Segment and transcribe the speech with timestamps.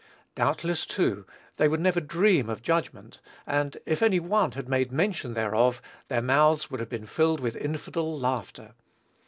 [0.33, 1.27] Doubtless, too,
[1.57, 6.23] they would never dream of judgment, and if any one had made mention thereof, their
[6.23, 8.73] mouths would have been filled with infidel laughter.